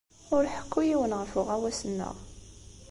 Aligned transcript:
Ur 0.35 0.43
ḥekku 0.53 0.79
i 0.81 0.85
yiwen 0.89 1.17
ɣef 1.19 1.31
uɣawas-nneɣ. 1.39 2.15